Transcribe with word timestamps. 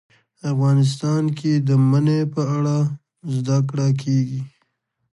افغانستان 0.51 1.23
کې 1.37 1.51
د 1.67 1.69
منی 1.89 2.21
په 2.33 2.41
اړه 2.55 2.77
زده 3.35 3.57
کړه 3.69 3.87
کېږي. 4.01 4.41